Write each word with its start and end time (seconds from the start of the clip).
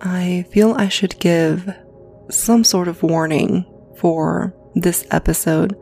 I 0.00 0.46
feel 0.50 0.74
I 0.74 0.88
should 0.88 1.18
give 1.18 1.68
some 2.30 2.64
sort 2.64 2.88
of 2.88 3.02
warning 3.02 3.64
for 3.96 4.54
this 4.74 5.04
episode 5.10 5.76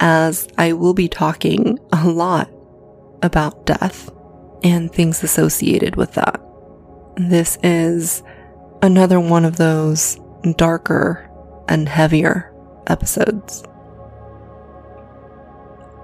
as 0.00 0.48
I 0.56 0.72
will 0.74 0.94
be 0.94 1.08
talking 1.08 1.78
a 1.92 2.08
lot 2.08 2.50
about 3.22 3.66
death 3.66 4.10
and 4.62 4.92
things 4.92 5.22
associated 5.22 5.96
with 5.96 6.14
that. 6.14 6.40
This 7.16 7.58
is 7.62 8.22
another 8.82 9.18
one 9.18 9.44
of 9.44 9.56
those 9.56 10.20
darker 10.56 11.28
and 11.68 11.88
heavier 11.88 12.54
episodes. 12.86 13.64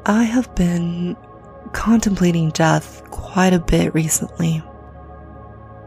I 0.06 0.24
have 0.24 0.54
been 0.54 1.16
contemplating 1.72 2.50
death 2.50 3.08
quite 3.10 3.52
a 3.52 3.58
bit 3.60 3.94
recently. 3.94 4.62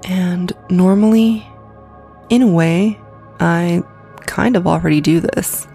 And 0.05 0.53
normally 0.69 1.45
in 2.29 2.41
a 2.41 2.47
way, 2.47 2.99
I 3.39 3.83
kind 4.25 4.55
of 4.55 4.67
already 4.67 5.01
do 5.01 5.19
this. 5.19 5.67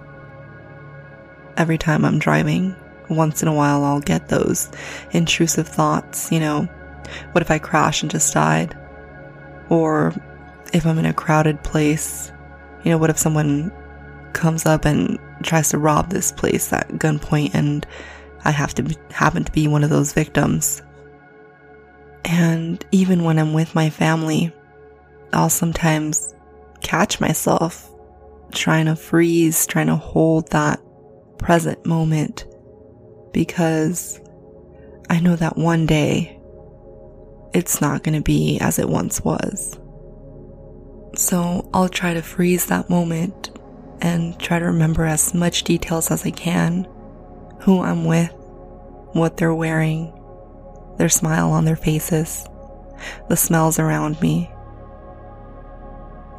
Every 1.56 1.78
time 1.78 2.04
I'm 2.04 2.18
driving, 2.18 2.74
once 3.08 3.42
in 3.42 3.48
a 3.48 3.54
while 3.54 3.84
I'll 3.84 4.00
get 4.00 4.28
those 4.28 4.70
intrusive 5.12 5.68
thoughts, 5.68 6.30
you 6.32 6.40
know, 6.40 6.68
what 7.32 7.42
if 7.42 7.50
I 7.50 7.58
crash 7.58 8.02
and 8.02 8.10
just 8.10 8.32
died? 8.32 8.76
Or 9.68 10.14
if 10.72 10.86
I'm 10.86 10.98
in 10.98 11.06
a 11.06 11.12
crowded 11.12 11.62
place, 11.62 12.32
you 12.84 12.90
know, 12.90 12.98
what 12.98 13.10
if 13.10 13.18
someone 13.18 13.72
comes 14.32 14.66
up 14.66 14.84
and 14.84 15.18
tries 15.42 15.70
to 15.70 15.78
rob 15.78 16.10
this 16.10 16.32
place 16.32 16.72
at 16.72 16.88
gunpoint 16.90 17.54
and 17.54 17.86
I 18.44 18.50
have 18.50 18.74
to 18.74 18.96
happen 19.10 19.44
to 19.44 19.52
be 19.52 19.68
one 19.68 19.84
of 19.84 19.90
those 19.90 20.12
victims? 20.12 20.82
And 22.24 22.84
even 22.92 23.24
when 23.24 23.38
I'm 23.38 23.52
with 23.52 23.74
my 23.74 23.90
family, 23.90 24.52
I'll 25.32 25.50
sometimes 25.50 26.34
catch 26.82 27.20
myself 27.20 27.88
trying 28.52 28.86
to 28.86 28.96
freeze, 28.96 29.66
trying 29.66 29.86
to 29.86 29.96
hold 29.96 30.50
that 30.50 30.80
present 31.38 31.84
moment 31.86 32.46
because 33.32 34.20
I 35.10 35.20
know 35.20 35.36
that 35.36 35.56
one 35.56 35.86
day 35.86 36.38
it's 37.54 37.80
not 37.80 38.02
going 38.02 38.14
to 38.14 38.22
be 38.22 38.58
as 38.60 38.78
it 38.78 38.88
once 38.88 39.22
was. 39.22 39.78
So 41.14 41.68
I'll 41.74 41.88
try 41.88 42.14
to 42.14 42.22
freeze 42.22 42.66
that 42.66 42.88
moment 42.88 43.50
and 44.00 44.38
try 44.38 44.58
to 44.58 44.66
remember 44.66 45.04
as 45.04 45.34
much 45.34 45.64
details 45.64 46.10
as 46.10 46.24
I 46.24 46.30
can 46.30 46.88
who 47.60 47.80
I'm 47.82 48.04
with, 48.04 48.32
what 49.12 49.36
they're 49.36 49.54
wearing, 49.54 50.12
their 50.98 51.08
smile 51.08 51.50
on 51.52 51.64
their 51.64 51.76
faces, 51.76 52.44
the 53.28 53.36
smells 53.36 53.78
around 53.78 54.20
me, 54.20 54.50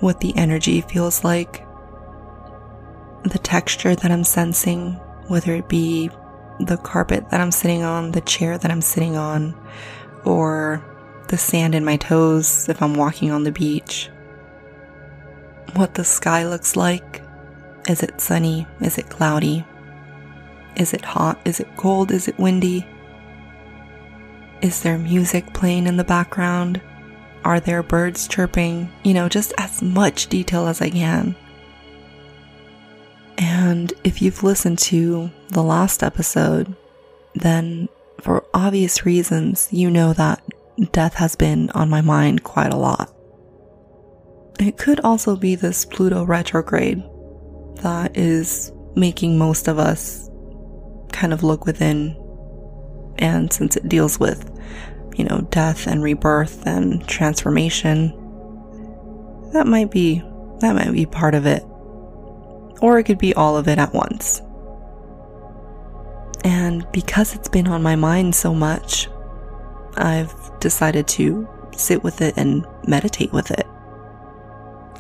what 0.03 0.19
the 0.19 0.36
energy 0.36 0.81
feels 0.81 1.24
like, 1.24 1.66
the 3.24 3.40
texture 3.40 3.96
that 3.96 4.12
I'm 4.12 4.25
sensing, 4.25 4.91
whether 5.30 5.56
it 5.56 5.69
be 5.69 6.09
the 6.59 6.75
carpet 6.75 7.30
that 7.30 7.40
I'm 7.40 7.52
sitting 7.52 7.84
on, 7.84 8.12
the 8.12 8.19
chair 8.19 8.58
that 8.58 8.69
I'm 8.69 8.81
sitting 8.81 9.16
on, 9.16 9.56
or 10.25 10.84
the 11.30 11.38
sand 11.38 11.74
in 11.74 11.86
my 11.86 11.96
toes 11.96 12.68
if 12.68 12.81
I'm 12.81 12.96
walking 12.96 13.31
on 13.31 13.44
the 13.44 13.52
beach. 13.53 14.09
What 15.75 15.94
the 15.94 16.03
sky 16.03 16.46
looks 16.46 16.75
like. 16.75 17.22
Is 17.88 18.03
it 18.03 18.19
sunny? 18.19 18.68
Is 18.81 18.97
it 18.97 19.09
cloudy? 19.09 19.66
Is 20.75 20.94
it 20.94 21.06
hot? 21.06 21.40
Is 21.46 21.62
it 21.62 21.78
cold? 21.78 22.12
Is 22.12 22.28
it 22.28 22.38
windy? 22.38 22.86
Is 24.62 24.81
there 24.81 24.97
music 24.97 25.53
playing 25.53 25.88
in 25.88 25.96
the 25.96 26.03
background? 26.03 26.81
Are 27.44 27.59
there 27.59 27.84
birds 27.84 28.28
chirping? 28.28 28.92
You 29.04 29.14
know, 29.14 29.30
just 29.30 29.54
as 29.58 29.81
much 29.81 30.28
detail 30.28 30.68
as 30.68 30.81
I 30.81 30.90
can. 30.90 31.36
And 33.38 33.94
if 34.04 34.22
you've 34.22 34.44
listened 34.44 34.80
to 34.80 35.30
the 35.50 35.64
last 35.64 36.04
episode, 36.04 36.76
then 37.36 37.90
for 38.22 38.46
obvious 38.54 39.06
reasons, 39.06 39.68
you 39.72 39.90
know 39.90 40.14
that 40.14 40.42
death 40.92 41.16
has 41.16 41.36
been 41.36 41.70
on 41.72 41.90
my 41.90 42.02
mind 42.02 42.44
quite 42.44 42.74
a 42.74 42.78
lot. 42.78 43.14
It 44.60 44.78
could 44.78 45.00
also 45.02 45.36
be 45.36 45.56
this 45.56 45.84
Pluto 45.84 46.24
retrograde 46.24 47.04
that 47.78 48.16
is 48.16 48.72
making 48.96 49.38
most 49.38 49.68
of 49.68 49.80
us 49.80 50.30
kind 51.12 51.34
of 51.34 51.44
look 51.44 51.66
within. 51.66 52.16
And 53.18 53.52
since 53.52 53.75
it 53.75 53.90
deals 53.90 54.20
with 54.20 54.50
you 55.16 55.25
know, 55.25 55.41
death 55.50 55.88
and 55.88 56.03
rebirth 56.03 56.66
and 56.66 57.07
transformation. 57.07 58.09
That 59.53 59.68
might 59.68 59.91
be, 59.91 60.24
that 60.59 60.74
might 60.74 60.91
be 60.91 61.06
part 61.06 61.35
of 61.35 61.46
it. 61.46 61.63
Or 62.81 62.97
it 63.00 63.03
could 63.03 63.19
be 63.19 63.34
all 63.34 63.56
of 63.56 63.68
it 63.68 63.78
at 63.78 63.94
once. 63.94 64.41
And 66.44 66.85
because 66.91 67.35
it's 67.35 67.47
been 67.47 67.68
on 67.68 67.81
my 67.81 67.96
mind 67.96 68.35
so 68.35 68.53
much, 68.53 69.07
I've 69.96 70.34
decided 70.59 71.07
to 71.09 71.47
sit 71.78 72.03
with 72.03 72.22
it 72.22 72.34
and 72.38 72.66
meditate 72.88 73.31
with 73.31 73.51
it. 73.51 73.66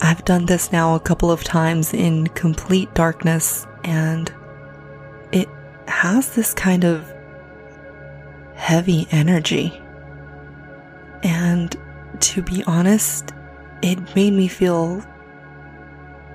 I've 0.01 0.23
done 0.25 0.45
this 0.45 0.71
now 0.71 0.95
a 0.95 0.99
couple 0.99 1.31
of 1.31 1.43
times 1.43 1.93
in 1.93 2.27
complete 2.27 2.93
darkness, 2.93 3.65
and 3.83 4.33
it 5.31 5.49
has 5.87 6.35
this 6.35 6.53
kind 6.53 6.83
of 6.83 7.11
heavy 8.55 9.07
energy. 9.11 9.82
To 12.23 12.41
be 12.41 12.63
honest, 12.65 13.33
it 13.81 14.15
made 14.15 14.31
me 14.31 14.47
feel 14.47 15.03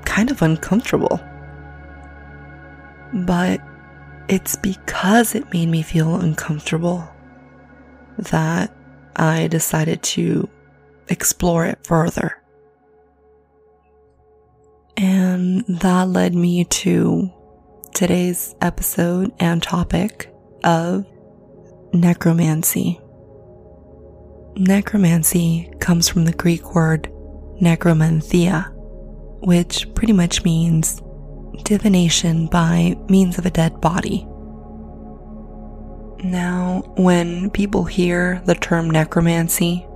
kind 0.04 0.31
of 0.31 0.43
uncomfortable. 0.43 1.19
But 3.12 3.60
it's 4.28 4.54
because 4.56 5.34
it 5.34 5.50
made 5.50 5.71
me 5.71 5.81
feel 5.81 6.16
uncomfortable 6.16 7.09
that 8.19 8.71
I 9.16 9.49
decided 9.49 10.03
to 10.03 10.47
explore 11.09 11.65
it 11.65 11.78
further. 11.87 12.37
And 14.99 15.65
that 15.69 16.09
led 16.09 16.34
me 16.34 16.65
to 16.65 17.32
today's 17.94 18.55
episode 18.60 19.32
and 19.41 19.62
topic 19.62 20.31
of 20.65 21.06
necromancy. 21.94 23.00
Necromancy 24.56 25.70
comes 25.81 26.09
from 26.09 26.25
the 26.25 26.32
Greek 26.32 26.75
word 26.75 27.10
necromanthia, 27.60 28.70
which 29.41 29.92
pretty 29.94 30.12
much 30.12 30.44
means 30.44 31.03
divination 31.64 32.46
by 32.46 32.96
means 33.08 33.38
of 33.38 33.46
a 33.46 33.50
dead 33.50 33.81
body. 33.81 34.26
Now, 36.25 36.82
when 36.96 37.50
people 37.50 37.84
hear 37.84 38.43
the 38.44 38.55
term 38.55 38.90
necromancy, 38.90 39.87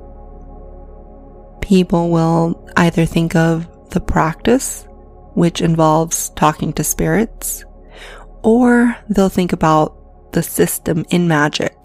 people 1.60 2.10
will 2.10 2.68
either 2.76 3.06
think 3.06 3.34
of 3.34 3.68
the 3.90 4.00
practice, 4.00 4.86
which 5.34 5.60
involves 5.60 6.30
talking 6.30 6.72
to 6.74 6.84
spirits, 6.84 7.64
or 8.42 8.96
they'll 9.08 9.28
think 9.28 9.52
about 9.52 10.32
the 10.32 10.42
system 10.42 11.04
in 11.10 11.26
magic, 11.26 11.81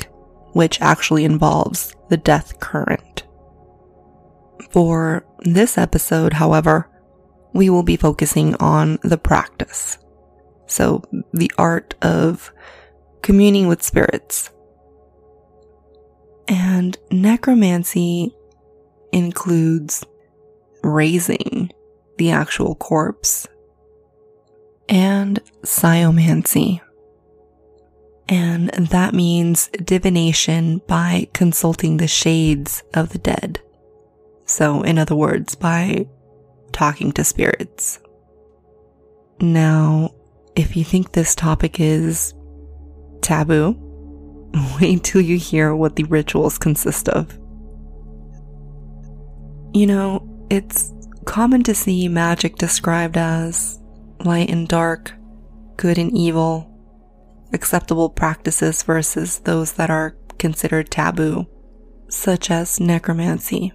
which 0.57 0.81
actually 0.81 1.24
involves 1.24 1.95
the 2.09 2.18
death 2.18 2.59
current. 2.59 3.24
For 4.71 5.24
this 5.42 5.77
episode, 5.77 6.33
however, 6.33 6.89
we 7.54 7.69
will 7.69 7.83
be 7.83 7.95
focusing 7.95 8.56
on 8.56 8.98
the 9.04 9.19
practice. 9.19 10.00
So, 10.65 11.04
the 11.31 11.51
art 11.59 11.94
of 12.01 12.51
communing 13.21 13.68
with 13.68 13.83
spirits. 13.83 14.50
And 16.48 16.98
necromancy 17.12 18.36
includes 19.12 20.03
raising 20.81 21.69
the 22.18 22.31
actual 22.31 22.74
corpse 22.74 23.48
and 24.89 25.39
sciomancy, 25.62 26.81
and 28.29 28.69
that 28.69 29.13
means 29.13 29.69
divination 29.83 30.81
by 30.88 31.27
consulting 31.33 31.97
the 31.97 32.07
shades 32.07 32.83
of 32.94 33.09
the 33.09 33.19
dead. 33.19 33.62
So, 34.45 34.81
in 34.81 34.97
other 34.97 35.15
words, 35.15 35.56
by 35.56 36.07
talking 36.71 37.12
to 37.13 37.24
spirits. 37.24 38.00
Now, 39.39 40.13
if 40.56 40.75
you 40.75 40.83
think 40.83 41.12
this 41.12 41.35
topic 41.35 41.79
is 41.79 42.33
taboo, 43.21 43.75
wait 44.81 45.03
till 45.03 45.21
you 45.21 45.38
hear 45.38 45.75
what 45.75 45.95
the 45.95 46.03
rituals 46.06 46.57
consist 46.57 47.09
of. 47.09 47.38
You 49.74 49.85
know, 49.85 50.47
it's 50.50 50.94
common 51.25 51.63
to 51.63 51.75
see 51.75 52.07
magic 52.07 52.56
described 52.56 53.18
as 53.18 53.79
light 54.24 54.50
and 54.50 54.68
dark, 54.68 55.13
good 55.75 55.97
and 55.97 56.15
evil, 56.18 56.66
acceptable 57.53 58.09
practices 58.09 58.83
versus 58.83 59.39
those 59.39 59.73
that 59.73 59.89
are 59.89 60.17
considered 60.38 60.89
taboo, 60.89 61.45
such 62.09 62.51
as 62.51 62.79
necromancy. 62.79 63.73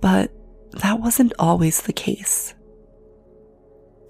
But 0.00 0.32
that 0.72 1.00
wasn't 1.00 1.32
always 1.38 1.82
the 1.82 1.92
case. 1.92 2.54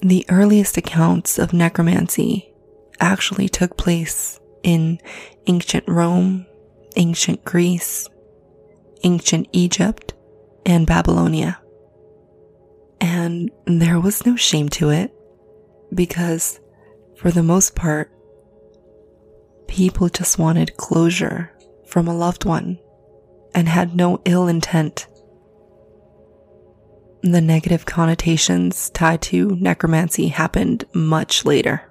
The 0.01 0.25
earliest 0.29 0.77
accounts 0.77 1.39
of 1.39 1.53
necromancy 1.53 2.53
actually 3.01 3.49
took 3.49 3.77
place 3.77 4.39
in 4.63 4.99
ancient 5.47 5.85
Rome, 5.89 6.47
ancient 6.97 7.45
Greece, 7.45 8.09
ancient 9.05 9.49
Egypt, 9.53 10.15
and 10.67 10.87
Babylonia. 10.87 11.61
And 13.01 13.51
there 13.67 14.01
was 14.01 14.27
no 14.27 14.37
shame 14.37 14.69
to 14.71 14.91
it 14.91 15.13
because, 15.95 16.61
for 17.17 17.31
the 17.31 17.43
most 17.43 17.75
part, 17.75 18.13
people 19.69 20.09
just 20.09 20.39
wanted 20.39 20.77
closure 20.77 21.53
from 21.87 22.09
a 22.09 22.17
loved 22.17 22.45
one 22.45 22.79
and 23.55 23.69
had 23.69 23.95
no 23.95 24.21
ill 24.25 24.49
intent 24.49 25.07
the 27.23 27.41
negative 27.41 27.85
connotations 27.85 28.91
tied 28.91 29.23
to 29.23 29.57
necromancy 29.57 30.29
happened 30.29 30.85
much 30.95 31.45
later. 31.45 31.91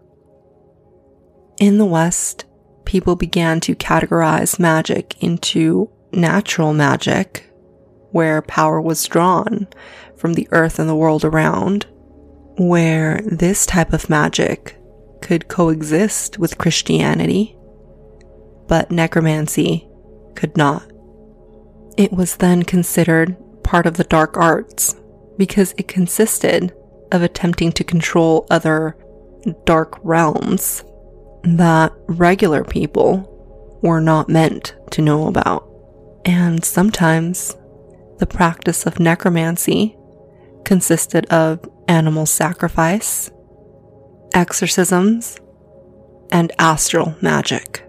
In 1.59 1.77
the 1.77 1.85
West, 1.85 2.45
people 2.85 3.15
began 3.15 3.59
to 3.61 3.75
categorize 3.75 4.59
magic 4.59 5.21
into 5.21 5.89
natural 6.11 6.73
magic, 6.73 7.51
where 8.11 8.41
power 8.41 8.79
was 8.79 9.05
drawn 9.05 9.67
from 10.15 10.33
the 10.33 10.47
earth 10.51 10.79
and 10.79 10.87
the 10.87 10.95
world 10.95 11.25
around, 11.25 11.85
where 12.57 13.19
this 13.25 13.65
type 13.65 13.91
of 13.91 14.09
magic 14.09 14.79
could 15.21 15.47
coexist 15.47 16.39
with 16.39 16.57
Christianity, 16.57 17.56
but 18.67 18.91
necromancy 18.91 19.87
could 20.35 20.55
not. 20.57 20.83
It 21.97 22.11
was 22.11 22.37
then 22.37 22.63
considered 22.63 23.35
part 23.63 23.85
of 23.85 23.97
the 23.97 24.03
dark 24.03 24.37
arts 24.37 24.95
because 25.37 25.73
it 25.77 25.87
consisted 25.87 26.73
of 27.11 27.21
attempting 27.21 27.71
to 27.73 27.83
control 27.83 28.45
other 28.49 28.97
dark 29.65 29.99
realms 30.03 30.83
that 31.43 31.93
regular 32.07 32.63
people 32.63 33.33
were 33.81 34.01
not 34.01 34.29
meant 34.29 34.75
to 34.91 35.01
know 35.01 35.27
about. 35.27 35.67
And 36.25 36.63
sometimes 36.63 37.55
the 38.17 38.25
practice 38.25 38.85
of 38.85 38.99
necromancy 38.99 39.95
consisted 40.65 41.25
of 41.27 41.59
animal 41.87 42.25
sacrifice, 42.25 43.31
exorcisms, 44.33 45.37
and 46.31 46.51
astral 46.59 47.15
magic. 47.21 47.86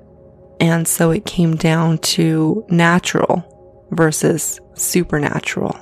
And 0.61 0.89
so 0.89 1.11
it 1.11 1.25
came 1.25 1.57
down 1.57 1.99
to 1.99 2.65
natural 2.69 3.87
versus 3.91 4.61
supernatural. 4.75 5.77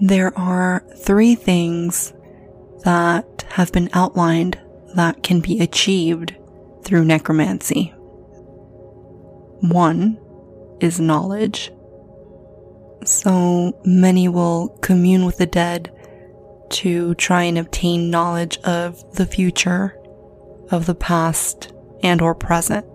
There 0.00 0.36
are 0.38 0.84
three 0.96 1.34
things 1.34 2.12
that 2.84 3.44
have 3.50 3.72
been 3.72 3.90
outlined 3.92 4.58
that 4.94 5.22
can 5.22 5.40
be 5.40 5.60
achieved 5.60 6.36
through 6.84 7.04
necromancy. 7.04 7.92
One 9.60 10.18
is 10.80 11.00
knowledge. 11.00 11.72
So 13.04 13.80
many 13.84 14.28
will 14.28 14.68
commune 14.80 15.24
with 15.24 15.38
the 15.38 15.46
dead 15.46 15.90
to 16.70 17.14
try 17.14 17.44
and 17.44 17.58
obtain 17.58 18.10
knowledge 18.10 18.58
of 18.64 19.14
the 19.14 19.26
future, 19.26 19.96
of 20.70 20.86
the 20.86 20.94
past, 20.94 21.72
and 22.02 22.20
or 22.20 22.34
present. 22.34 22.93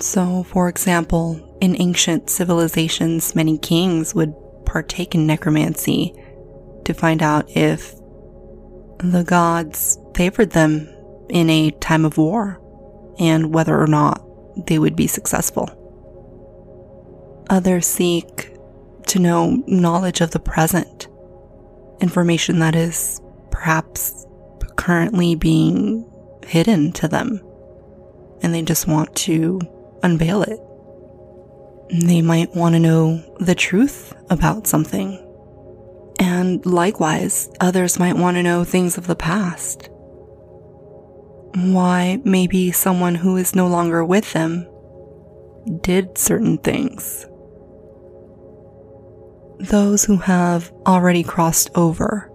So, 0.00 0.44
for 0.44 0.68
example, 0.68 1.58
in 1.60 1.80
ancient 1.80 2.30
civilizations, 2.30 3.34
many 3.34 3.58
kings 3.58 4.14
would 4.14 4.34
partake 4.64 5.14
in 5.14 5.26
necromancy 5.26 6.14
to 6.84 6.94
find 6.94 7.22
out 7.22 7.50
if 7.54 7.94
the 8.98 9.24
gods 9.26 9.98
favored 10.14 10.50
them 10.50 10.88
in 11.28 11.50
a 11.50 11.70
time 11.72 12.06
of 12.06 12.16
war 12.16 12.60
and 13.18 13.52
whether 13.52 13.78
or 13.78 13.86
not 13.86 14.24
they 14.66 14.78
would 14.78 14.96
be 14.96 15.06
successful. 15.06 15.68
Others 17.50 17.86
seek 17.86 18.56
to 19.08 19.18
know 19.18 19.62
knowledge 19.66 20.22
of 20.22 20.30
the 20.30 20.38
present, 20.38 21.08
information 22.00 22.58
that 22.60 22.74
is 22.74 23.20
perhaps 23.50 24.26
currently 24.76 25.34
being 25.34 26.10
hidden 26.46 26.92
to 26.92 27.06
them, 27.06 27.40
and 28.42 28.54
they 28.54 28.62
just 28.62 28.86
want 28.86 29.14
to 29.14 29.60
unveil 30.02 30.42
it. 30.42 30.60
They 32.06 32.22
might 32.22 32.54
want 32.54 32.74
to 32.74 32.78
know 32.78 33.22
the 33.40 33.54
truth 33.54 34.14
about 34.30 34.66
something. 34.66 35.26
And 36.18 36.64
likewise, 36.64 37.50
others 37.60 37.98
might 37.98 38.16
want 38.16 38.36
to 38.36 38.42
know 38.42 38.62
things 38.62 38.98
of 38.98 39.06
the 39.06 39.16
past. 39.16 39.88
Why 41.54 42.20
maybe 42.24 42.70
someone 42.70 43.16
who 43.16 43.36
is 43.36 43.56
no 43.56 43.66
longer 43.66 44.04
with 44.04 44.32
them 44.32 44.68
did 45.82 46.16
certain 46.16 46.58
things. 46.58 47.26
Those 49.58 50.04
who 50.04 50.16
have 50.18 50.72
already 50.86 51.22
crossed 51.22 51.70
over 51.74 52.30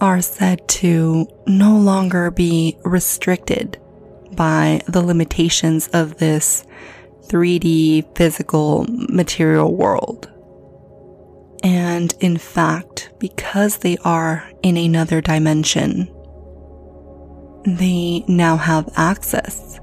are 0.00 0.20
said 0.20 0.66
to 0.66 1.26
no 1.46 1.76
longer 1.78 2.30
be 2.30 2.76
restricted 2.84 3.78
by 4.32 4.80
the 4.86 5.02
limitations 5.02 5.88
of 5.88 6.16
this 6.18 6.64
3D 7.26 8.16
physical 8.16 8.86
material 8.88 9.74
world. 9.74 10.30
And 11.62 12.14
in 12.20 12.38
fact, 12.38 13.10
because 13.18 13.78
they 13.78 13.96
are 13.98 14.50
in 14.62 14.76
another 14.76 15.20
dimension, 15.20 16.08
they 17.66 18.24
now 18.26 18.56
have 18.56 18.88
access 18.96 19.78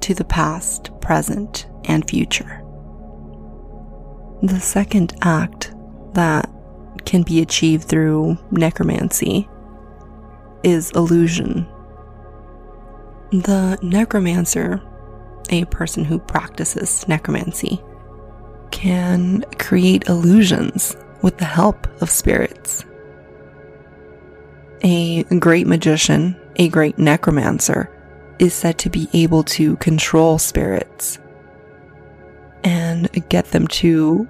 to 0.00 0.14
the 0.14 0.24
past, 0.24 0.90
present, 1.00 1.66
and 1.84 2.08
future. 2.08 2.62
The 4.42 4.60
second 4.60 5.14
act 5.20 5.74
that 6.14 6.50
can 7.04 7.22
be 7.22 7.40
achieved 7.42 7.88
through 7.88 8.38
necromancy 8.50 9.48
is 10.62 10.90
illusion. 10.92 11.66
The 13.30 13.78
necromancer 13.82 14.80
a 15.50 15.64
person 15.66 16.04
who 16.04 16.18
practices 16.18 17.06
necromancy 17.08 17.80
can 18.70 19.44
create 19.58 20.08
illusions 20.08 20.96
with 21.22 21.38
the 21.38 21.44
help 21.44 21.86
of 22.02 22.10
spirits. 22.10 22.84
A 24.82 25.24
great 25.24 25.66
magician, 25.66 26.36
a 26.56 26.68
great 26.68 26.98
necromancer, 26.98 27.90
is 28.38 28.54
said 28.54 28.78
to 28.78 28.90
be 28.90 29.08
able 29.12 29.42
to 29.42 29.76
control 29.76 30.38
spirits 30.38 31.18
and 32.62 33.08
get 33.28 33.46
them 33.46 33.66
to 33.66 34.28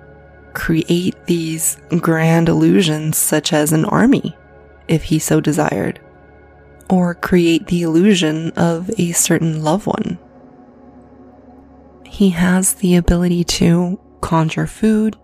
create 0.54 1.26
these 1.26 1.76
grand 1.98 2.48
illusions, 2.48 3.18
such 3.18 3.52
as 3.52 3.72
an 3.72 3.84
army, 3.84 4.36
if 4.86 5.04
he 5.04 5.18
so 5.18 5.40
desired, 5.40 6.00
or 6.88 7.14
create 7.14 7.66
the 7.66 7.82
illusion 7.82 8.50
of 8.52 8.90
a 8.98 9.12
certain 9.12 9.62
loved 9.62 9.86
one 9.86 10.18
he 12.18 12.30
has 12.30 12.74
the 12.74 12.96
ability 12.96 13.44
to 13.44 13.96
conjure 14.20 14.66
food, 14.66 15.16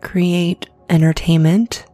create 0.00 0.68
entertainment, 0.90 1.86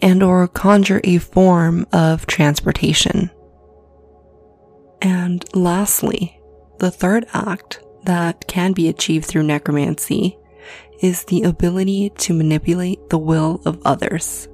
and 0.00 0.22
or 0.22 0.48
conjure 0.48 1.02
a 1.04 1.18
form 1.18 1.86
of 1.92 2.26
transportation. 2.26 3.30
And 5.02 5.44
lastly, 5.54 6.40
the 6.78 6.90
third 6.90 7.26
act 7.34 7.80
that 8.04 8.46
can 8.48 8.72
be 8.72 8.88
achieved 8.88 9.26
through 9.26 9.42
necromancy 9.42 10.38
is 11.02 11.24
the 11.24 11.42
ability 11.42 12.12
to 12.16 12.32
manipulate 12.32 13.10
the 13.10 13.18
will 13.18 13.60
of 13.66 13.82
others. 13.84 14.48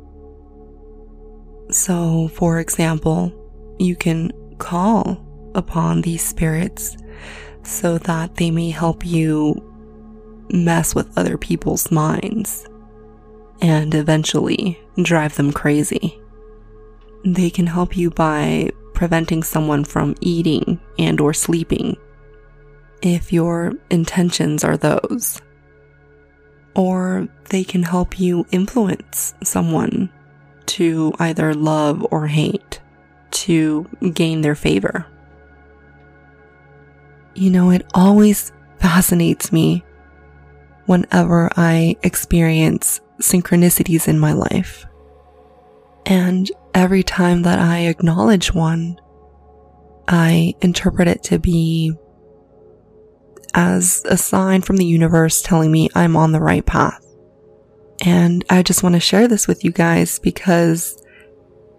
So, 1.70 2.26
for 2.26 2.58
example, 2.58 3.32
you 3.78 3.96
can 3.96 4.32
call 4.58 5.24
upon 5.54 6.02
these 6.02 6.22
spirits 6.22 6.96
so 7.62 7.98
that 7.98 8.36
they 8.36 8.50
may 8.50 8.70
help 8.70 9.04
you 9.04 9.54
mess 10.50 10.94
with 10.94 11.16
other 11.16 11.38
people's 11.38 11.90
minds 11.90 12.66
and 13.60 13.94
eventually 13.94 14.78
drive 15.02 15.36
them 15.36 15.52
crazy. 15.52 16.20
They 17.24 17.50
can 17.50 17.66
help 17.66 17.96
you 17.96 18.10
by 18.10 18.70
preventing 18.94 19.42
someone 19.42 19.84
from 19.84 20.14
eating 20.20 20.80
and 20.98 21.20
or 21.20 21.32
sleeping 21.32 21.96
if 23.02 23.32
your 23.32 23.72
intentions 23.90 24.64
are 24.64 24.76
those. 24.76 25.40
Or 26.74 27.28
they 27.50 27.64
can 27.64 27.82
help 27.82 28.18
you 28.18 28.46
influence 28.50 29.34
someone 29.44 30.10
to 30.66 31.12
either 31.18 31.54
love 31.54 32.06
or 32.10 32.26
hate 32.26 32.80
to 33.32 33.88
gain 34.12 34.40
their 34.40 34.54
favor. 34.54 35.06
You 37.34 37.50
know, 37.50 37.70
it 37.70 37.86
always 37.94 38.52
fascinates 38.78 39.52
me 39.52 39.84
whenever 40.86 41.50
I 41.56 41.96
experience 42.02 43.00
synchronicities 43.20 44.08
in 44.08 44.18
my 44.18 44.32
life. 44.32 44.84
And 46.04 46.50
every 46.74 47.02
time 47.02 47.42
that 47.42 47.58
I 47.58 47.80
acknowledge 47.80 48.52
one, 48.52 49.00
I 50.08 50.54
interpret 50.60 51.08
it 51.08 51.22
to 51.24 51.38
be 51.38 51.94
as 53.54 54.04
a 54.08 54.16
sign 54.16 54.62
from 54.62 54.76
the 54.76 54.84
universe 54.84 55.42
telling 55.42 55.70
me 55.70 55.88
I'm 55.94 56.16
on 56.16 56.32
the 56.32 56.40
right 56.40 56.64
path. 56.64 57.04
And 58.04 58.44
I 58.50 58.62
just 58.62 58.82
want 58.82 58.94
to 58.94 59.00
share 59.00 59.28
this 59.28 59.46
with 59.46 59.64
you 59.64 59.70
guys 59.70 60.18
because 60.18 61.00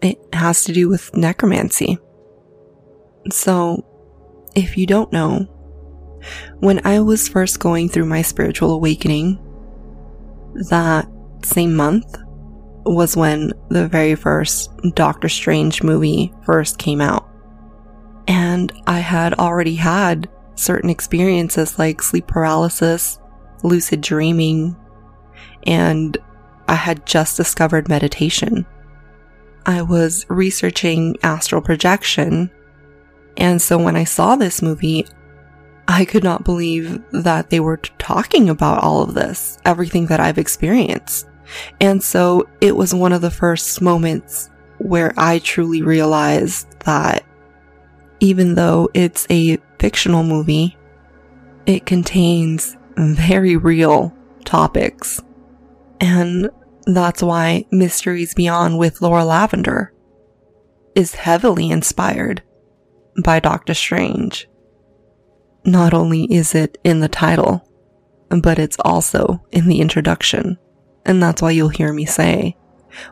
it 0.04 0.20
has 0.34 0.64
to 0.66 0.74
do 0.74 0.90
with 0.90 1.16
necromancy. 1.16 1.98
So, 3.32 3.86
if 4.56 4.78
you 4.78 4.86
don't 4.86 5.12
know, 5.12 5.48
when 6.60 6.86
I 6.86 7.00
was 7.00 7.28
first 7.28 7.60
going 7.60 7.90
through 7.90 8.06
my 8.06 8.22
spiritual 8.22 8.72
awakening, 8.72 9.40
that 10.70 11.08
same 11.44 11.76
month 11.76 12.18
was 12.86 13.16
when 13.16 13.52
the 13.70 13.88
very 13.88 14.16
first 14.16 14.70
Doctor 14.94 15.30
Strange 15.30 15.84
movie 15.84 16.34
first 16.46 16.78
came 16.78 17.02
out. 17.02 17.30
And 18.28 18.72
I 18.88 19.00
had 19.00 19.34
already 19.36 19.76
had 19.76 20.30
certain 20.56 20.90
experiences 20.90 21.80
like 21.80 22.02
sleep 22.02 22.28
paralysis, 22.28 23.20
lucid 23.64 24.02
dreaming, 24.02 24.76
and 25.66 26.18
I 26.68 26.76
had 26.76 27.06
just 27.06 27.38
discovered 27.38 27.90
meditation. 27.90 28.66
I 29.66 29.82
was 29.82 30.26
researching 30.30 31.18
astral 31.24 31.62
projection, 31.62 32.52
and 33.38 33.62
so 33.62 33.78
when 33.78 33.96
I 33.96 34.04
saw 34.04 34.36
this 34.36 34.62
movie, 34.62 35.08
I 35.88 36.06
could 36.06 36.24
not 36.24 36.44
believe 36.44 37.02
that 37.12 37.50
they 37.50 37.60
were 37.60 37.78
talking 37.78 38.50
about 38.50 38.84
all 38.84 39.02
of 39.02 39.14
this, 39.14 39.58
everything 39.66 40.08
that 40.08 40.20
I've 40.20 40.38
experienced. 40.38 41.28
And 41.82 42.02
so 42.02 42.48
it 42.62 42.76
was 42.76 42.94
one 42.94 43.12
of 43.12 43.22
the 43.22 43.32
first 43.32 43.82
moments 43.82 44.50
where 44.78 45.14
I 45.18 45.40
truly 45.40 45.82
realized 45.82 46.68
that 46.82 47.26
even 48.20 48.56
though 48.56 48.90
it's 48.94 49.28
a 49.30 49.58
fictional 49.80 50.24
movie, 50.24 50.78
it 51.66 51.86
contains 51.86 52.78
very 52.98 53.58
real 53.58 54.16
topics. 54.46 55.22
And 56.00 56.50
that's 56.86 57.24
why 57.24 57.66
Mysteries 57.72 58.34
Beyond 58.34 58.78
with 58.78 59.02
Laura 59.02 59.26
Lavender 59.26 59.94
is 60.96 61.16
heavily 61.16 61.70
inspired 61.70 62.44
by 63.24 63.40
Doctor 63.40 63.74
Strange. 63.74 64.50
Not 65.66 65.94
only 65.94 66.26
is 66.26 66.56
it 66.56 66.78
in 66.84 67.00
the 67.00 67.08
title, 67.08 67.68
but 68.30 68.60
it's 68.60 68.78
also 68.80 69.46
in 69.52 69.68
the 69.68 69.80
introduction. 69.80 70.58
And 71.06 71.22
that's 71.22 71.42
why 71.42 71.52
you'll 71.52 71.70
hear 71.70 71.94
me 71.94 72.06
say, 72.06 72.58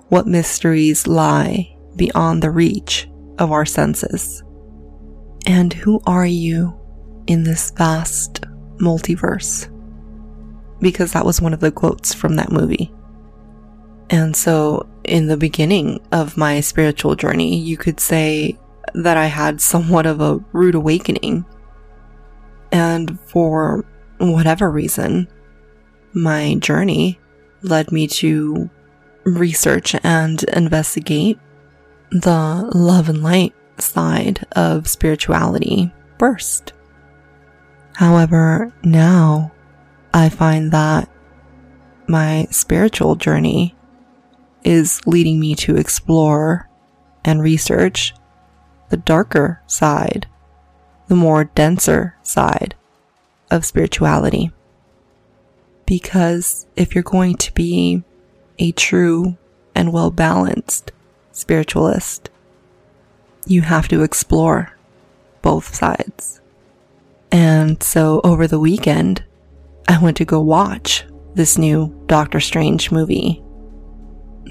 what 0.09 0.27
mysteries 0.27 1.07
lie 1.07 1.75
beyond 1.95 2.41
the 2.41 2.51
reach 2.51 3.09
of 3.37 3.51
our 3.51 3.65
senses? 3.65 4.43
And 5.45 5.73
who 5.73 6.01
are 6.05 6.25
you 6.25 6.77
in 7.27 7.43
this 7.43 7.71
vast 7.71 8.41
multiverse? 8.77 9.67
Because 10.79 11.13
that 11.13 11.25
was 11.25 11.41
one 11.41 11.53
of 11.53 11.59
the 11.59 11.71
quotes 11.71 12.13
from 12.13 12.35
that 12.35 12.51
movie. 12.51 12.93
And 14.11 14.35
so, 14.35 14.87
in 15.05 15.27
the 15.27 15.37
beginning 15.37 16.01
of 16.11 16.35
my 16.35 16.59
spiritual 16.59 17.15
journey, 17.15 17.55
you 17.57 17.77
could 17.77 18.01
say 18.01 18.59
that 18.93 19.15
I 19.15 19.27
had 19.27 19.61
somewhat 19.61 20.05
of 20.05 20.19
a 20.19 20.37
rude 20.51 20.75
awakening. 20.75 21.45
And 22.73 23.17
for 23.21 23.85
whatever 24.17 24.69
reason, 24.69 25.29
my 26.13 26.55
journey 26.55 27.19
led 27.61 27.93
me 27.93 28.05
to 28.07 28.69
research 29.23 29.95
and 30.03 30.43
investigate 30.43 31.39
the 32.11 32.69
love 32.75 33.07
and 33.07 33.23
light 33.23 33.53
side 33.77 34.45
of 34.51 34.89
spirituality 34.89 35.93
first. 36.19 36.73
However, 37.95 38.73
now 38.83 39.53
I 40.13 40.27
find 40.27 40.71
that 40.73 41.09
my 42.07 42.47
spiritual 42.51 43.15
journey 43.15 43.73
is 44.63 45.01
leading 45.05 45.39
me 45.39 45.55
to 45.55 45.75
explore 45.75 46.69
and 47.23 47.41
research 47.41 48.13
the 48.89 48.97
darker 48.97 49.61
side, 49.67 50.27
the 51.07 51.15
more 51.15 51.45
denser 51.45 52.15
side 52.23 52.75
of 53.49 53.65
spirituality. 53.65 54.51
Because 55.85 56.67
if 56.75 56.93
you're 56.93 57.03
going 57.03 57.35
to 57.37 57.53
be 57.53 58.03
a 58.59 58.71
true 58.71 59.37
and 59.75 59.91
well 59.91 60.11
balanced 60.11 60.91
spiritualist, 61.31 62.29
you 63.45 63.61
have 63.61 63.87
to 63.87 64.03
explore 64.03 64.75
both 65.41 65.73
sides. 65.73 66.41
And 67.31 67.81
so 67.81 68.21
over 68.23 68.47
the 68.47 68.59
weekend, 68.59 69.23
I 69.87 70.01
went 70.01 70.17
to 70.17 70.25
go 70.25 70.41
watch 70.41 71.05
this 71.33 71.57
new 71.57 71.93
Doctor 72.07 72.39
Strange 72.39 72.91
movie, 72.91 73.41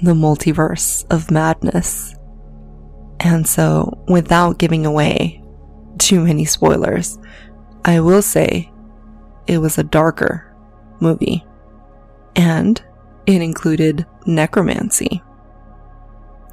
The 0.03 0.13
Multiverse 0.13 1.05
of 1.11 1.29
Madness. 1.29 2.15
And 3.19 3.47
so, 3.47 4.03
without 4.07 4.57
giving 4.57 4.85
away 4.85 5.43
too 5.99 6.21
many 6.21 6.43
spoilers, 6.45 7.19
I 7.85 7.99
will 7.99 8.23
say 8.23 8.71
it 9.45 9.59
was 9.59 9.77
a 9.77 9.83
darker 9.83 10.55
movie. 10.99 11.45
And 12.35 12.81
it 13.27 13.41
included 13.41 14.05
necromancy. 14.25 15.21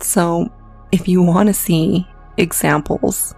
So, 0.01 0.53
if 0.93 1.09
you 1.09 1.23
want 1.23 1.47
to 1.47 1.55
see 1.55 2.07
examples 2.37 3.35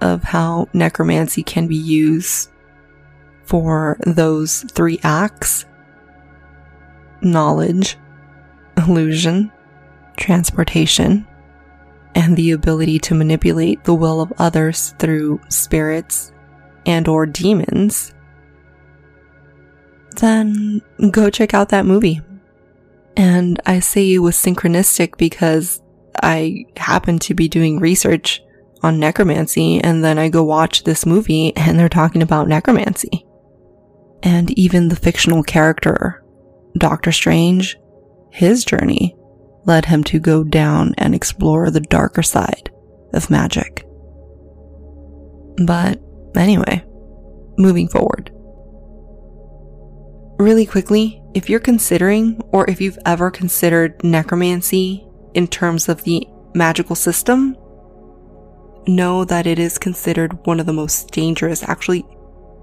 of 0.00 0.22
how 0.22 0.66
necromancy 0.72 1.42
can 1.42 1.66
be 1.66 1.76
used 1.76 2.50
for 3.44 3.98
those 4.06 4.62
three 4.72 4.98
acts 5.02 5.66
knowledge, 7.20 7.98
illusion, 8.86 9.52
transportation, 10.16 11.26
and 12.14 12.36
the 12.36 12.52
ability 12.52 12.98
to 12.98 13.14
manipulate 13.14 13.84
the 13.84 13.94
will 13.94 14.20
of 14.20 14.32
others 14.38 14.94
through 14.98 15.40
spirits 15.48 16.32
and 16.86 17.08
or 17.08 17.26
demons 17.26 18.14
then 20.16 20.82
go 21.10 21.30
check 21.30 21.54
out 21.54 21.70
that 21.70 21.86
movie. 21.86 22.20
And 23.16 23.60
I 23.64 23.80
say 23.80 24.12
it 24.12 24.18
was 24.18 24.36
synchronistic 24.36 25.16
because 25.16 25.80
I 26.22 26.66
happened 26.76 27.22
to 27.22 27.34
be 27.34 27.48
doing 27.48 27.78
research 27.78 28.42
on 28.82 29.00
necromancy 29.00 29.80
and 29.80 30.04
then 30.04 30.18
I 30.18 30.28
go 30.28 30.44
watch 30.44 30.84
this 30.84 31.06
movie 31.06 31.54
and 31.56 31.78
they're 31.78 31.88
talking 31.88 32.22
about 32.22 32.48
necromancy. 32.48 33.24
And 34.22 34.50
even 34.58 34.88
the 34.88 34.96
fictional 34.96 35.42
character, 35.42 36.22
Doctor 36.76 37.12
Strange, 37.12 37.78
his 38.36 38.64
journey 38.64 39.16
led 39.64 39.86
him 39.86 40.04
to 40.04 40.18
go 40.18 40.44
down 40.44 40.94
and 40.98 41.14
explore 41.14 41.70
the 41.70 41.80
darker 41.80 42.22
side 42.22 42.70
of 43.12 43.30
magic. 43.30 43.84
But 45.64 46.00
anyway, 46.36 46.84
moving 47.56 47.88
forward 47.88 48.30
really 50.38 50.66
quickly, 50.66 51.22
if 51.34 51.48
you're 51.48 51.60
considering 51.60 52.40
or 52.52 52.68
if 52.68 52.80
you've 52.80 52.98
ever 53.06 53.30
considered 53.30 54.02
necromancy 54.04 55.06
in 55.34 55.48
terms 55.48 55.88
of 55.88 56.02
the 56.04 56.26
magical 56.54 56.94
system, 56.94 57.56
know 58.86 59.24
that 59.24 59.46
it 59.46 59.58
is 59.58 59.78
considered 59.78 60.46
one 60.46 60.60
of 60.60 60.66
the 60.66 60.72
most 60.72 61.10
dangerous, 61.10 61.62
actually, 61.62 62.04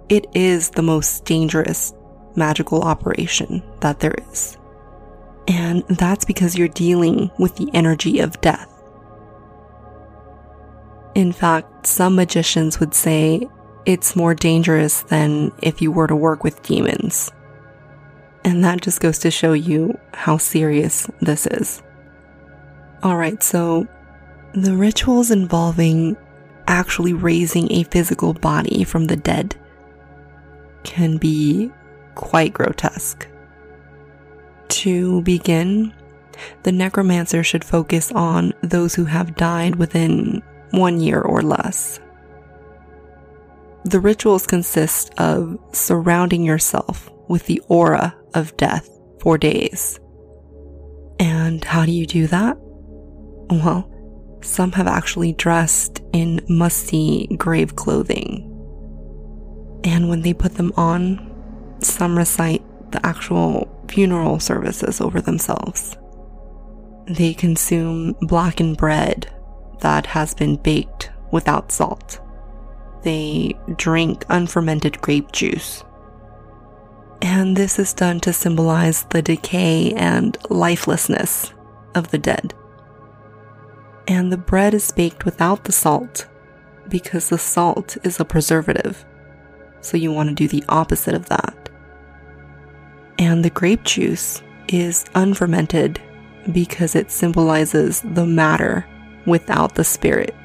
it 0.10 0.26
is 0.34 0.70
the 0.70 0.82
most 0.82 1.26
dangerous 1.26 1.94
magical 2.36 2.84
operation 2.84 3.64
that 3.82 4.00
there 4.00 4.16
is. 4.32 4.58
And 5.48 5.84
that's 5.88 6.26
because 6.26 6.58
you're 6.58 6.68
dealing 6.70 7.32
with 7.40 7.56
the 7.58 7.70
energy 7.74 8.20
of 8.20 8.40
death. 8.42 8.70
In 11.16 11.32
fact, 11.32 11.88
some 11.88 12.16
magicians 12.16 12.80
would 12.80 12.94
say 12.94 13.48
it's 13.86 14.16
more 14.16 14.34
dangerous 14.34 15.04
than 15.04 15.52
if 15.62 15.82
you 15.82 15.92
were 15.92 16.08
to 16.08 16.16
work 16.16 16.44
with 16.44 16.64
demons 16.64 17.32
And 18.46 18.64
that 18.64 18.82
just 18.82 19.00
goes 19.02 19.20
to 19.20 19.32
show 19.32 19.54
you 19.54 19.98
how 20.14 20.38
serious 20.38 21.10
this 21.22 21.48
is. 21.48 21.82
Alright, 23.04 23.44
so 23.44 23.88
the 24.54 24.76
rituals 24.76 25.32
involving 25.32 26.18
actually 26.68 27.14
raising 27.14 27.72
a 27.72 27.84
physical 27.84 28.34
body 28.34 28.84
from 28.84 29.06
the 29.06 29.16
dead 29.18 29.56
can 30.84 31.18
be 31.18 31.72
quite 32.16 32.54
grotesque. 32.54 33.28
To 34.74 35.22
begin, 35.22 35.94
the 36.64 36.72
necromancer 36.72 37.44
should 37.44 37.64
focus 37.64 38.12
on 38.12 38.54
those 38.64 38.96
who 38.96 39.06
have 39.06 39.36
died 39.36 39.76
within 39.76 40.42
one 40.72 41.00
year 41.00 41.22
or 41.22 41.44
less. 41.44 42.00
The 43.86 44.00
rituals 44.00 44.48
consist 44.48 45.14
of 45.20 45.60
surrounding 45.74 46.44
yourself 46.44 47.12
with 47.30 47.46
the 47.46 47.62
aura 47.68 48.16
of 48.34 48.58
death 48.58 48.90
for 49.22 49.38
days. 49.38 50.00
And 51.20 51.64
how 51.64 51.86
do 51.86 51.92
you 51.92 52.08
do 52.08 52.26
that? 52.28 52.58
Well, 53.52 53.88
some 54.42 54.72
have 54.72 54.88
actually 54.88 55.34
dressed 55.34 56.02
in 56.14 56.44
musty 56.50 57.28
grave 57.38 57.76
clothing. 57.76 58.50
And 59.84 60.10
when 60.10 60.22
they 60.22 60.34
put 60.34 60.56
them 60.56 60.74
on, 60.76 61.30
some 61.80 62.18
recite 62.18 62.64
the 62.92 63.06
actual 63.06 63.70
funeral 63.88 64.40
services 64.40 65.02
over 65.02 65.22
themselves. 65.22 65.98
They 67.08 67.34
consume 67.34 68.16
blackened 68.22 68.78
bread 68.78 69.32
that 69.82 70.06
has 70.08 70.34
been 70.34 70.56
baked 70.56 71.12
without 71.32 71.72
salt. 71.72 72.20
They 73.04 73.58
drink 73.76 74.26
unfermented 74.30 75.02
grape 75.02 75.32
juice. 75.32 75.84
And 77.22 77.56
this 77.56 77.80
is 77.80 77.94
done 77.94 78.20
to 78.22 78.34
symbolize 78.34 79.04
the 79.06 79.22
decay 79.22 79.94
and 79.94 80.38
lifelessness 80.50 81.54
of 81.96 82.12
the 82.12 82.18
dead. 82.18 82.54
And 84.08 84.32
the 84.32 84.38
bread 84.38 84.74
is 84.74 84.92
baked 84.92 85.26
without 85.26 85.64
the 85.64 85.72
salt 85.72 86.28
because 86.90 87.30
the 87.30 87.38
salt 87.38 87.98
is 88.04 88.20
a 88.20 88.26
preservative. 88.26 89.06
So 89.82 89.98
you 89.98 90.12
want 90.12 90.30
to 90.30 90.36
do 90.36 90.48
the 90.48 90.64
opposite 90.70 91.14
of 91.14 91.28
that. 91.28 91.70
And 93.24 93.42
the 93.42 93.50
grape 93.50 93.84
juice 93.84 94.44
is 94.68 95.06
unfermented 95.16 96.02
because 96.52 96.94
it 96.94 97.10
symbolizes 97.10 98.02
the 98.02 98.26
matter 98.26 98.86
without 99.26 99.76
the 99.76 99.86
spirit. 99.86 100.36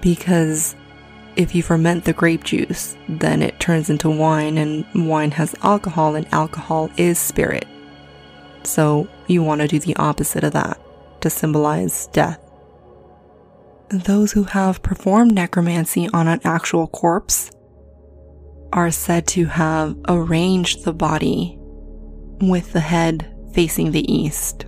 Because 0.00 0.76
if 1.34 1.56
you 1.56 1.62
ferment 1.64 2.04
the 2.04 2.12
grape 2.12 2.44
juice, 2.44 2.96
then 3.08 3.42
it 3.42 3.58
turns 3.58 3.90
into 3.90 4.08
wine, 4.08 4.58
and 4.58 4.86
wine 5.08 5.32
has 5.32 5.56
alcohol, 5.64 6.14
and 6.14 6.32
alcohol 6.32 6.88
is 6.96 7.18
spirit. 7.18 7.66
So 8.62 9.08
you 9.26 9.42
want 9.42 9.60
to 9.62 9.66
do 9.66 9.80
the 9.80 9.96
opposite 9.96 10.44
of 10.44 10.52
that 10.52 10.80
to 11.22 11.30
symbolize 11.30 12.06
death. 12.12 12.38
Those 13.88 14.30
who 14.30 14.44
have 14.44 14.84
performed 14.84 15.34
necromancy 15.34 16.08
on 16.12 16.28
an 16.28 16.40
actual 16.44 16.86
corpse 16.86 17.50
are 18.72 18.92
said 18.92 19.26
to 19.28 19.46
have 19.46 19.96
arranged 20.06 20.84
the 20.84 20.92
body 20.92 21.58
with 22.42 22.72
the 22.72 22.80
head 22.80 23.32
facing 23.54 23.92
the 23.92 24.12
east, 24.12 24.66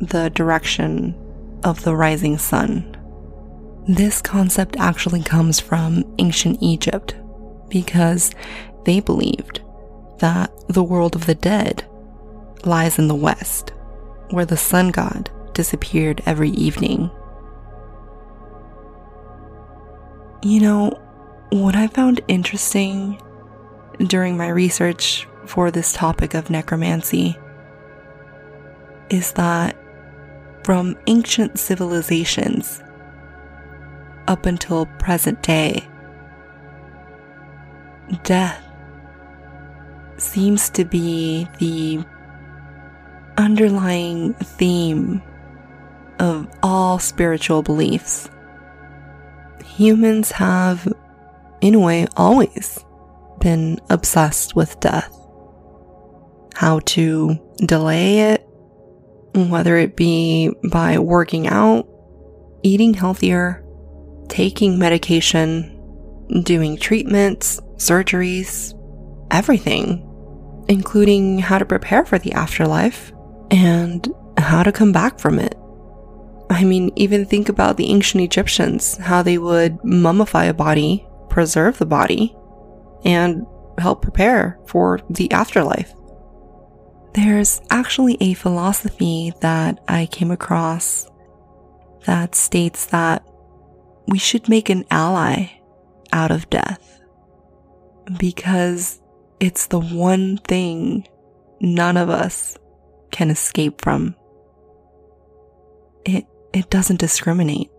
the 0.00 0.30
direction 0.30 1.14
of 1.64 1.82
the 1.82 1.94
rising 1.94 2.38
sun. 2.38 2.96
This 3.88 4.22
concept 4.22 4.76
actually 4.78 5.22
comes 5.22 5.58
from 5.58 6.04
ancient 6.18 6.58
Egypt 6.62 7.16
because 7.68 8.32
they 8.84 9.00
believed 9.00 9.60
that 10.18 10.52
the 10.68 10.82
world 10.84 11.16
of 11.16 11.26
the 11.26 11.34
dead 11.34 11.84
lies 12.64 12.98
in 12.98 13.08
the 13.08 13.14
west, 13.14 13.72
where 14.30 14.46
the 14.46 14.56
sun 14.56 14.90
god 14.90 15.30
disappeared 15.52 16.22
every 16.26 16.50
evening. 16.50 17.10
You 20.42 20.60
know, 20.60 21.00
what 21.50 21.74
I 21.74 21.88
found 21.88 22.20
interesting 22.28 23.20
during 23.98 24.36
my 24.36 24.48
research 24.48 25.26
for 25.46 25.70
this 25.70 25.92
topic 25.92 26.34
of 26.34 26.50
necromancy 26.50 27.38
is 29.08 29.32
that 29.32 29.76
from 30.64 30.98
ancient 31.06 31.58
civilizations 31.58 32.82
up 34.26 34.46
until 34.46 34.86
present 34.98 35.42
day, 35.42 35.88
death 38.24 38.62
seems 40.16 40.68
to 40.70 40.84
be 40.84 41.46
the 41.58 42.04
underlying 43.38 44.34
theme 44.34 45.22
of 46.18 46.48
all 46.62 46.98
spiritual 46.98 47.62
beliefs. 47.62 48.28
Humans 49.64 50.32
have, 50.32 50.92
in 51.60 51.74
a 51.74 51.78
way, 51.78 52.06
always 52.16 52.84
been 53.40 53.78
obsessed 53.90 54.56
with 54.56 54.80
death. 54.80 55.12
How 56.56 56.78
to 56.86 57.38
delay 57.58 58.32
it, 58.32 58.48
whether 59.34 59.76
it 59.76 59.94
be 59.94 60.50
by 60.70 60.98
working 60.98 61.46
out, 61.46 61.86
eating 62.62 62.94
healthier, 62.94 63.62
taking 64.28 64.78
medication, 64.78 65.70
doing 66.44 66.78
treatments, 66.78 67.60
surgeries, 67.76 68.72
everything, 69.30 70.02
including 70.68 71.40
how 71.40 71.58
to 71.58 71.66
prepare 71.66 72.06
for 72.06 72.18
the 72.18 72.32
afterlife 72.32 73.12
and 73.50 74.08
how 74.38 74.62
to 74.62 74.72
come 74.72 74.92
back 74.92 75.18
from 75.18 75.38
it. 75.38 75.54
I 76.48 76.64
mean, 76.64 76.90
even 76.96 77.26
think 77.26 77.50
about 77.50 77.76
the 77.76 77.90
ancient 77.90 78.24
Egyptians, 78.24 78.96
how 78.96 79.22
they 79.22 79.36
would 79.36 79.76
mummify 79.80 80.48
a 80.48 80.54
body, 80.54 81.06
preserve 81.28 81.76
the 81.76 81.84
body, 81.84 82.34
and 83.04 83.44
help 83.76 84.00
prepare 84.00 84.58
for 84.64 85.00
the 85.10 85.30
afterlife. 85.32 85.92
There's 87.16 87.62
actually 87.70 88.18
a 88.20 88.34
philosophy 88.34 89.32
that 89.40 89.82
I 89.88 90.04
came 90.04 90.30
across 90.30 91.08
that 92.04 92.34
states 92.34 92.84
that 92.86 93.26
we 94.06 94.18
should 94.18 94.50
make 94.50 94.68
an 94.68 94.84
ally 94.90 95.46
out 96.12 96.30
of 96.30 96.50
death 96.50 97.00
because 98.18 99.00
it's 99.40 99.68
the 99.68 99.80
one 99.80 100.36
thing 100.36 101.08
none 101.58 101.96
of 101.96 102.10
us 102.10 102.58
can 103.12 103.30
escape 103.30 103.80
from. 103.80 104.14
It, 106.04 106.26
it 106.52 106.68
doesn't 106.68 107.00
discriminate. 107.00 107.70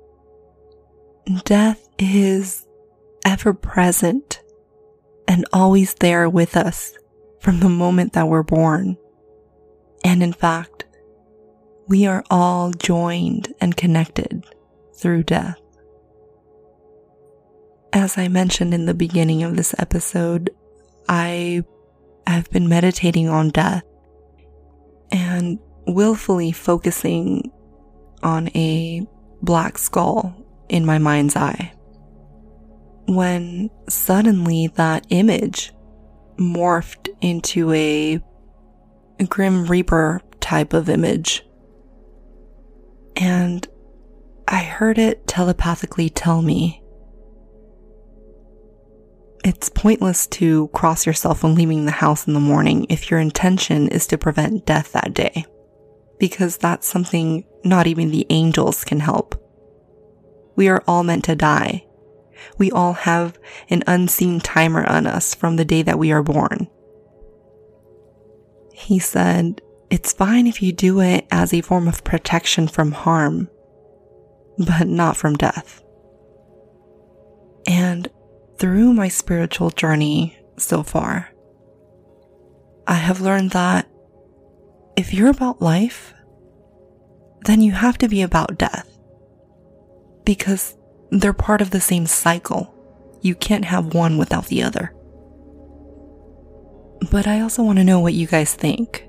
Death 1.45 1.87
is 1.99 2.65
ever 3.23 3.53
present 3.53 4.41
and 5.27 5.45
always 5.53 5.93
there 5.93 6.27
with 6.27 6.57
us 6.57 6.97
from 7.39 7.59
the 7.59 7.69
moment 7.69 8.13
that 8.13 8.27
we're 8.27 8.41
born. 8.41 8.97
And 10.07 10.23
in 10.23 10.31
fact, 10.31 10.85
we 11.89 12.07
are 12.07 12.23
all 12.29 12.71
joined 12.71 13.53
and 13.59 13.75
connected 13.75 14.45
through 14.95 15.23
death. 15.23 15.59
As 17.91 18.17
I 18.17 18.29
mentioned 18.29 18.73
in 18.73 18.85
the 18.85 18.93
beginning 18.93 19.43
of 19.43 19.57
this 19.57 19.75
episode, 19.77 20.49
I 21.09 21.65
have 22.25 22.49
been 22.51 22.69
meditating 22.69 23.27
on 23.27 23.49
death 23.49 23.83
and 25.11 25.59
willfully 25.87 26.53
focusing 26.53 27.51
on 28.23 28.47
a 28.55 29.05
black 29.41 29.77
skull 29.77 30.33
in 30.69 30.85
my 30.85 30.99
mind's 30.99 31.35
eye. 31.35 31.73
When 33.09 33.69
suddenly 33.89 34.67
that 34.75 35.05
image 35.09 35.73
morphed 36.37 37.09
into 37.19 37.73
a 37.73 38.21
Grim 39.25 39.65
Reaper 39.65 40.21
type 40.39 40.73
of 40.73 40.89
image. 40.89 41.43
And 43.15 43.67
I 44.47 44.63
heard 44.63 44.97
it 44.97 45.27
telepathically 45.27 46.09
tell 46.09 46.41
me 46.41 46.83
it's 49.43 49.69
pointless 49.69 50.27
to 50.27 50.67
cross 50.69 51.05
yourself 51.05 51.43
when 51.43 51.55
leaving 51.55 51.85
the 51.85 51.91
house 51.91 52.27
in 52.27 52.33
the 52.33 52.39
morning 52.39 52.85
if 52.89 53.09
your 53.09 53.19
intention 53.19 53.87
is 53.87 54.05
to 54.07 54.17
prevent 54.17 54.65
death 54.65 54.91
that 54.91 55.13
day, 55.13 55.45
because 56.19 56.57
that's 56.57 56.87
something 56.87 57.45
not 57.63 57.87
even 57.87 58.11
the 58.11 58.25
angels 58.29 58.83
can 58.83 58.99
help. 58.99 59.41
We 60.55 60.67
are 60.67 60.83
all 60.87 61.03
meant 61.03 61.25
to 61.25 61.35
die. 61.35 61.85
We 62.57 62.71
all 62.71 62.93
have 62.93 63.39
an 63.69 63.83
unseen 63.87 64.39
timer 64.39 64.85
on 64.85 65.07
us 65.07 65.33
from 65.33 65.55
the 65.55 65.65
day 65.65 65.81
that 65.81 65.99
we 65.99 66.11
are 66.11 66.23
born. 66.23 66.67
He 68.77 68.99
said, 68.99 69.59
It's 69.89 70.13
fine 70.13 70.45
if 70.45 70.61
you 70.61 70.71
do 70.71 71.01
it 71.01 71.25
as 71.31 71.51
a 71.51 71.61
form 71.61 71.87
of 71.87 72.03
protection 72.03 72.67
from 72.67 72.91
harm, 72.91 73.49
but 74.55 74.87
not 74.87 75.17
from 75.17 75.33
death. 75.33 75.81
And 77.65 78.07
through 78.59 78.93
my 78.93 79.07
spiritual 79.07 79.71
journey 79.71 80.37
so 80.57 80.83
far, 80.83 81.29
I 82.85 82.93
have 82.93 83.19
learned 83.19 83.49
that 83.51 83.89
if 84.95 85.11
you're 85.11 85.31
about 85.31 85.59
life, 85.59 86.13
then 87.45 87.61
you 87.61 87.71
have 87.71 87.97
to 87.97 88.07
be 88.07 88.21
about 88.21 88.59
death. 88.59 88.87
Because 90.23 90.77
they're 91.09 91.33
part 91.33 91.61
of 91.61 91.71
the 91.71 91.81
same 91.81 92.05
cycle. 92.05 92.71
You 93.21 93.33
can't 93.33 93.65
have 93.65 93.95
one 93.95 94.19
without 94.19 94.45
the 94.45 94.61
other. 94.61 94.93
But 97.11 97.27
I 97.27 97.41
also 97.41 97.63
want 97.63 97.77
to 97.77 97.83
know 97.83 97.99
what 97.99 98.13
you 98.13 98.27
guys 98.27 98.53
think. 98.53 99.07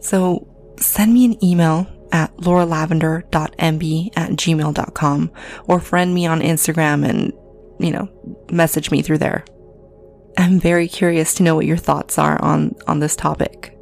So 0.00 0.46
send 0.78 1.12
me 1.12 1.24
an 1.24 1.44
email 1.44 1.86
at 2.12 2.34
lauralavender.mb 2.38 4.10
at 4.16 4.30
gmail.com 4.30 5.30
or 5.64 5.80
friend 5.80 6.14
me 6.14 6.26
on 6.26 6.40
Instagram 6.40 7.08
and, 7.08 7.32
you 7.78 7.90
know, 7.90 8.08
message 8.50 8.90
me 8.90 9.02
through 9.02 9.18
there. 9.18 9.44
I'm 10.36 10.60
very 10.60 10.88
curious 10.88 11.34
to 11.34 11.42
know 11.42 11.54
what 11.54 11.66
your 11.66 11.76
thoughts 11.76 12.18
are 12.18 12.40
on, 12.42 12.76
on 12.86 13.00
this 13.00 13.16
topic. 13.16 13.74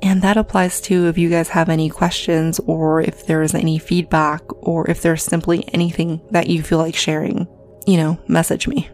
And 0.00 0.22
that 0.22 0.36
applies 0.36 0.80
to 0.82 1.08
if 1.08 1.18
you 1.18 1.28
guys 1.28 1.48
have 1.48 1.68
any 1.68 1.90
questions 1.90 2.60
or 2.60 3.00
if 3.00 3.26
there's 3.26 3.54
any 3.54 3.78
feedback 3.78 4.42
or 4.64 4.88
if 4.88 5.02
there's 5.02 5.24
simply 5.24 5.68
anything 5.74 6.20
that 6.30 6.48
you 6.48 6.62
feel 6.62 6.78
like 6.78 6.94
sharing, 6.94 7.48
you 7.86 7.96
know, 7.96 8.18
message 8.28 8.68
me. 8.68 8.88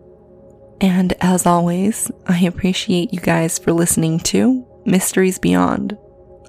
And 0.80 1.12
as 1.20 1.44
always, 1.44 2.10
I 2.26 2.44
appreciate 2.44 3.12
you 3.12 3.20
guys 3.20 3.58
for 3.58 3.72
listening 3.72 4.20
to 4.20 4.64
Mysteries 4.84 5.38
Beyond. 5.38 5.98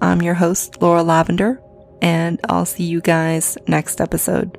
I'm 0.02 0.22
your 0.22 0.36
host, 0.36 0.82
Laura 0.82 1.04
Lavender, 1.04 1.62
and 2.02 2.40
I'll 2.48 2.66
see 2.66 2.86
you 2.86 3.02
guys 3.02 3.58
next 3.68 4.00
episode. 4.00 4.58